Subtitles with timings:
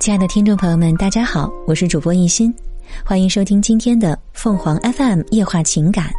[0.00, 2.52] 亲爱的听众朋友们，大家好，我是主播一心，
[3.04, 6.12] 欢迎收听今天的凤凰 FM 夜话情感，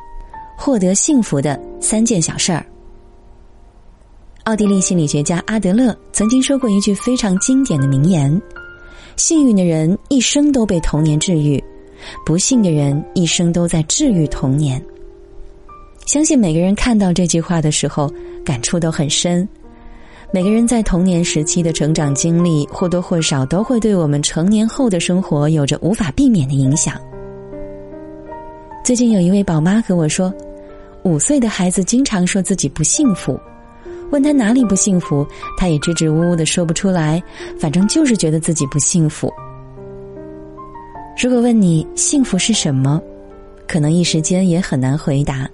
[0.58, 2.66] 获得幸福的三件小事儿。
[4.46, 8.42] 奥地利心理学家阿德勒曾经说过一句非常经典的名言
[9.18, 11.64] ：“幸运的人一生都被童年治愈，
[12.26, 14.84] 不幸的人一生都在治愈童年。”
[16.08, 18.12] 相信每个人看到这句话的时候，
[18.44, 19.48] 感触都很深。
[20.32, 27.00] 每个人在童年时期的成长经历，或多或少都会对我们成年后的生活有着无法避免的影响。
[28.84, 30.34] 最近有一位宝妈和我说，
[31.04, 33.40] 五岁的孩子经常说自己不幸福，
[34.12, 35.26] 问他哪里不幸福，
[35.58, 37.24] 他也支支吾吾的说不出来，
[37.58, 39.32] 反正就是觉得自己不幸福。
[41.18, 43.02] 如果问你幸福是什么，
[43.68, 45.50] 可能一时间也很难回答。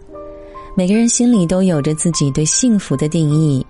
[0.75, 3.65] 每个人心里都有着自己对幸福的定义。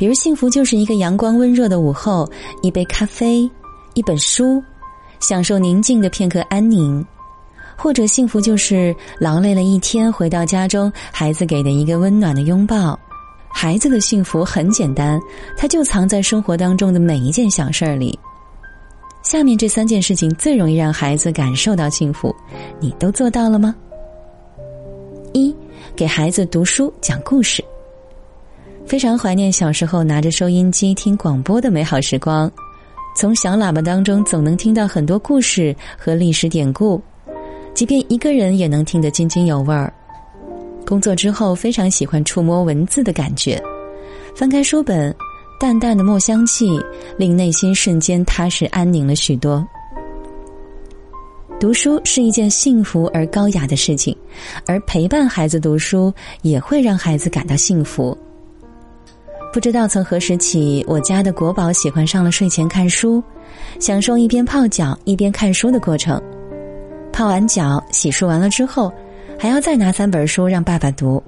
[0.00, 2.26] 比如，幸福就是一个阳光温热的午后，
[2.62, 3.46] 一杯咖啡，
[3.92, 4.62] 一本书，
[5.20, 7.04] 享受宁静的片刻安宁；
[7.76, 12.98] 或者，幸福就是劳累了一天回到家中，孩子给的一个温暖的拥抱。
[13.52, 15.20] 孩子的幸福很简单，
[15.54, 18.18] 它就藏在生活当中的每一件小事儿里。
[19.22, 22.34] 下面这三件事情最容易让孩子感受到幸福，
[22.80, 23.76] 你都做到了吗？
[25.34, 25.54] 一，
[25.94, 27.62] 给孩子读书讲故事。
[28.90, 32.50] 非常怀念小时候拿着收音机听广播的美好时光，
[33.14, 37.00] 从小喇叭当中总能听到很多故事和历史典故，
[37.72, 39.94] 即便一个人也能听得津津有味儿。
[40.84, 43.62] 工作之后非常喜欢触摸文字的感觉，
[44.34, 45.14] 翻开书本，
[45.60, 46.76] 淡淡的墨香气
[47.16, 49.64] 令内心瞬间踏实安宁了许多。
[51.60, 54.16] 读书是一件幸福而高雅的事情，
[54.66, 58.18] 而陪伴孩子读书也会让孩子感到幸福。
[59.52, 63.20] 不知道从何时起，我家的国宝喜欢上了睡前看书，
[63.80, 66.22] 享受一边泡脚一边看书的过程。
[67.12, 68.92] 泡完脚、洗漱完了之后，
[69.36, 71.20] 还要再拿三本书让爸爸读。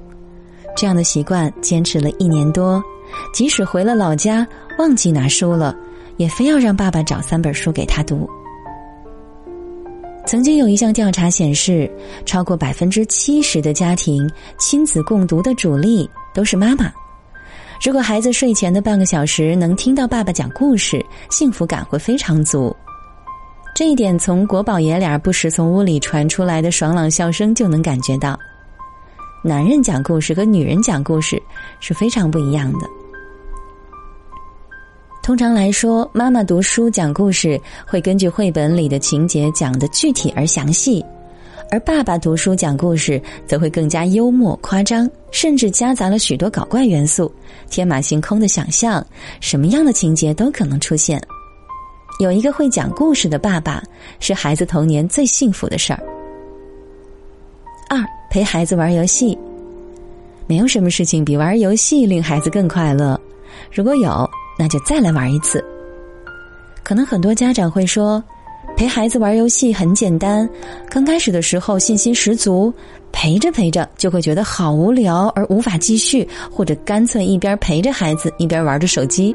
[0.76, 2.80] 这样的习惯坚持了一年多，
[3.34, 4.46] 即使回了老家
[4.78, 5.74] 忘记拿书了，
[6.16, 8.30] 也非要让爸爸找三本书给他读。
[10.24, 11.90] 曾经有一项调查显示，
[12.24, 14.30] 超过百分之七十的家庭
[14.60, 16.90] 亲子共读的主力都是妈妈。
[17.84, 22.74] 如果孩子睡前的半个小时能听到爸爸讲故事，幸福感会非常足。
[23.74, 28.38] 这一点从国宝爷俩不时从屋里传出来的爽朗笑声就能感觉到。
[29.42, 31.42] 男人讲故事和女人讲故事
[31.80, 32.86] 是非常不一样的。
[35.20, 41.04] 通常来说，妈妈读书讲故事会根据绘本里的情节讲的具体而详细。
[41.72, 47.32] 而爸爸读书讲故事则会更加幽默夸张，甚至夹杂了许多搞怪元素，
[47.70, 49.02] 天马行空的想象，
[49.40, 51.18] 什么样的情节都可能出现。
[52.20, 53.82] 有一个会讲故事的爸爸，
[54.20, 56.02] 是孩子童年最幸福的事儿。
[57.88, 59.38] 二，陪孩子玩游戏，
[60.46, 63.18] 没有什么事情比玩游戏令孩子更快乐。
[63.72, 64.28] 如果有，
[64.58, 65.64] 那就再来玩一次。
[66.82, 68.22] 可能很多家长会说。
[68.76, 70.48] 陪孩子玩游戏很简单，
[70.88, 72.72] 刚开始的时候信心十足，
[73.12, 79.34] 陪着陪着就会觉得好无聊而无法继续，或者干脆一边陪着孩子一边玩着手机。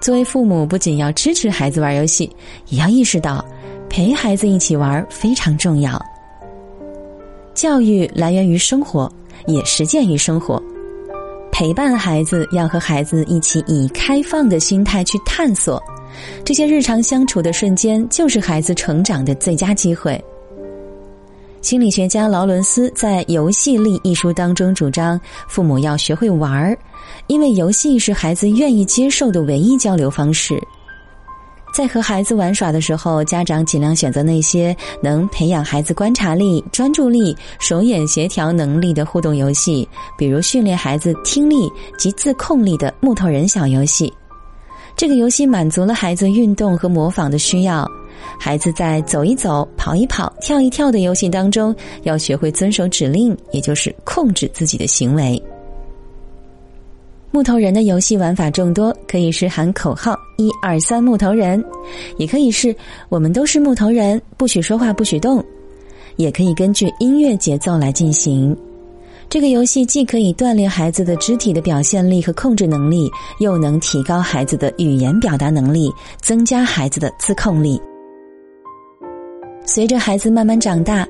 [0.00, 2.28] 作为父母，不仅要支持孩子玩游戏，
[2.68, 3.44] 也要意识到
[3.88, 6.00] 陪孩子一起玩非常重要。
[7.54, 9.08] 教育来源于生活，
[9.46, 10.60] 也实践于生活。
[11.52, 15.80] 陪伴孩子，要和孩子一起以开放的心态去探索。
[16.44, 20.22] 这些日常相处的瞬间，就是孩子成长的最佳机会。
[21.60, 26.76] 心理学家劳伦斯在《游戏力》一书当中主张，父母要学会玩儿，
[27.28, 30.60] 因为游戏是孩子愿意接受的唯一交流方式。
[31.72, 44.12] 在和孩子玩耍的时候，家长尽量选择那些能培养孩子观察力、专注力、手眼协调能力的互动游戏，比如训练孩子听力及自控力的木头人小游戏。
[44.96, 47.88] 这个游戏满足了孩子运动和模仿的需要。
[48.38, 51.74] 孩子在走一走、跑一跑、跳一跳的游戏当中，
[52.04, 55.40] 要学会遵守指令，也就是控制自己的行为。
[57.30, 61.62] 木头人的游戏玩法众多，可以是喊口号“一二三木头人”，
[62.18, 62.74] 也可以是
[63.08, 65.42] 我们都是木头人，不许说话，不许动，
[66.16, 68.56] 也可以根据音乐节奏来进行。
[69.32, 75.90] 这个游戏既可以锻炼孩子的肢体的表现力和控制能力，又能提高孩子的语言表达能力，
[76.20, 77.80] 增加孩子的自控力。
[79.64, 81.08] 随着孩子慢慢长大，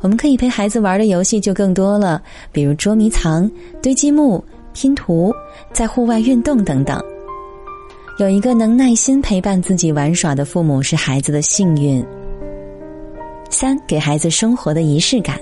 [0.00, 2.20] 我们可以陪孩子玩的游戏就更多了，
[2.50, 3.48] 比如捉迷藏、
[3.80, 5.32] 堆积木、拼图、
[5.72, 7.00] 在户外运动等等。
[8.18, 12.04] 有一个能耐心陪伴自己玩耍的父母是孩子的幸运。
[13.48, 15.38] 三，给孩子生活的仪式感。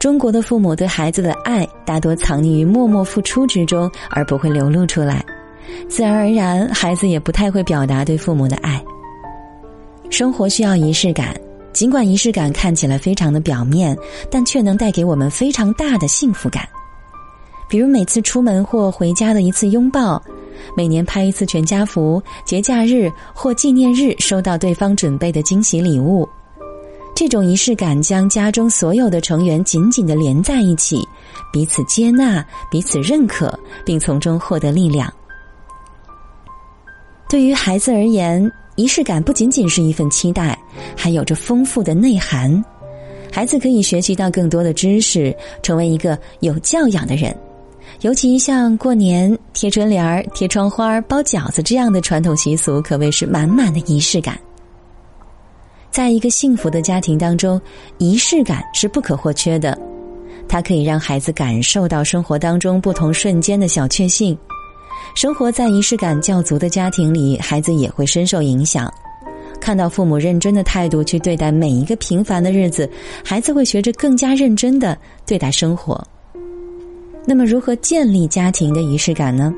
[0.00, 5.22] 中国的父母对孩子的爱大多藏匿于默默付出之中，而不会流露出来，
[5.90, 8.82] 自然而然，孩子也不太会表达对父母的爱。
[10.08, 11.38] 生活需要仪式感，
[11.74, 13.94] 尽管仪式感看起来非常的表面，
[14.30, 16.66] 但却能带给我们非常大的幸福感。
[17.68, 20.20] 比如每次出门或回家的一次拥抱，
[20.74, 26.26] 每年拍一次全家福，节假日或纪念日收到对方准备的惊喜礼物。
[27.20, 31.06] 这种仪式感将家中所有的成员紧紧的连在一起，
[31.52, 33.52] 彼此接纳、彼此认可，
[33.84, 35.12] 并从中获得力量。
[37.28, 40.58] 对于孩子而言，仪式感不仅仅是一份期待，
[40.96, 42.64] 还有着丰富的内涵。
[43.30, 47.36] 孩子可以学习到更多的知识，成为一个有教养的人。
[48.00, 54.40] 尤其像过年贴春联儿、贴窗花、包饺子这样的传统习俗，可谓是满满的仪式感。
[55.90, 57.60] 在一个幸福的家庭当中，
[57.98, 59.76] 仪式感是不可或缺的。
[60.48, 64.36] 它可以让孩子感受到生活当中不同瞬间的小确幸。
[65.14, 68.92] 生活在仪式感较足的家庭里，孩子也会深受影响。
[69.60, 72.88] 看到父母认真的态度去对待每一个平凡的日子，
[73.24, 74.96] 孩子会学着更加认真的
[75.26, 76.02] 对待生活。
[77.26, 79.52] 那么，如何建立家庭的仪式感呢？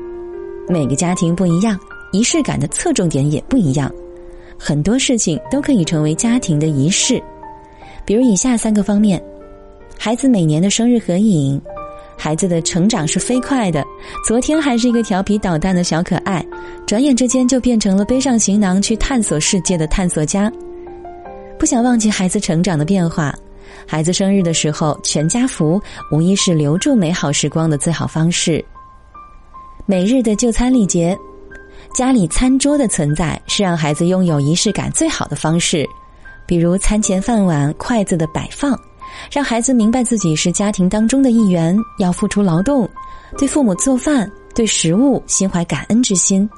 [0.67, 1.79] 每个家庭不一样，
[2.11, 3.91] 仪式感的侧重点也不一样。
[4.65, 7.21] 很多事情都可以成为家庭的仪式，
[8.05, 9.21] 比如以下三个方面：
[9.99, 11.61] 孩子每年的生日合影，
[12.17, 13.83] 孩子的成长是飞快的，
[14.25, 16.41] 昨天还是一个调皮捣蛋的小可爱，
[16.87, 20.49] 转眼之间就变成了背上行囊去探索世界的探索家。
[21.59, 23.35] 不想忘记孩子成长的变化，
[23.85, 25.77] 孩子生日的时候全家福，
[26.09, 28.63] 无疑是留住美好时光的最好方式。
[29.85, 31.17] 每日的就餐礼节。
[31.91, 35.87] 家里餐桌的存在是让孩子拥有仪式感最好的方式，
[36.45, 38.79] 比如餐前饭碗、筷子的摆放，
[39.31, 42.89] 让孩子明白自己是家庭当中的一员，要付出劳动，
[43.37, 46.49] 对父母做饭、对食物心怀感恩之心。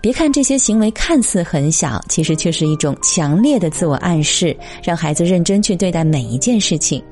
[0.00, 7.02] 别看这些行为看似很小，其实却是一种强烈的自我暗示，让孩子认真去对待每一件事情。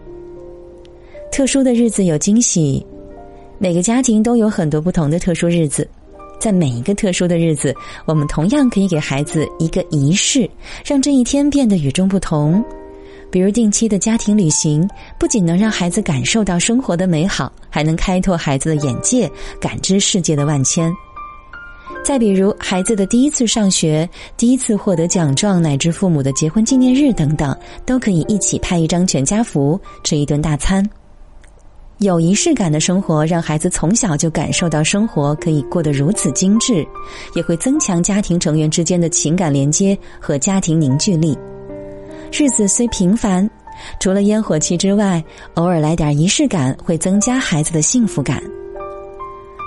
[1.30, 2.84] 特殊的日子有惊喜，
[3.58, 5.86] 每个家庭都有很多不同的特殊日子。
[6.38, 7.74] 在每一个特殊的日子，
[8.06, 10.48] 我们同样可以给孩子一个仪式，
[10.84, 12.64] 让这一天变得与众不同。
[13.30, 14.88] 比如定期的家庭旅行，
[15.18, 19.30] 不仅能让孩子感受到生活的美好，还能开拓孩子的眼界，
[19.60, 20.90] 感知世界的万千。
[22.02, 27.54] 再比如孩子的第一次上学、第一次获得奖状，乃至父母的结婚纪念日等等，
[27.84, 30.88] 都可以一起拍一张全家福，吃一顿大餐。
[31.98, 36.86] 有仪式感的生活，让孩子从小就感受到生活可以过得如此精致，
[37.34, 41.36] 也会增强家庭成员之间的情感连接和家庭凝聚力。
[42.30, 43.50] 日子虽平凡，
[43.98, 45.22] 除了烟火气之外，
[45.54, 48.40] 偶尔来点仪式感，会增加孩子的幸福感。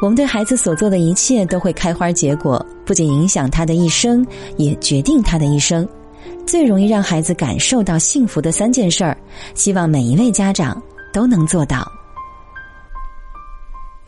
[0.02, 4.26] 我们对孩子所做的一切都会开花结果，不仅影响他的一生，
[4.56, 5.86] 也决定他的一生。
[6.48, 9.18] 最容易让孩子感受到幸福的三件事儿，
[9.54, 10.82] 希望每一位家长
[11.12, 11.86] 都能做到。